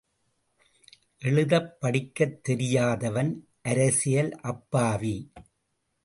[1.19, 3.47] எழுதப் படிக்கத் தெரியாதவன்,
[3.61, 5.31] அரசியல் அப்பாவி.